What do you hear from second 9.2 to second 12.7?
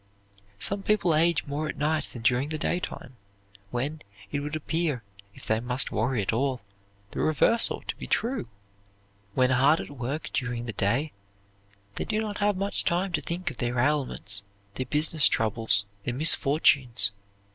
When hard at work during the day they do not have